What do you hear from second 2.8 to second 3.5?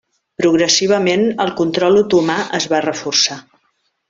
reforçar.